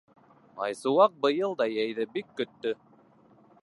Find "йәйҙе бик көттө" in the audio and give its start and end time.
1.75-2.77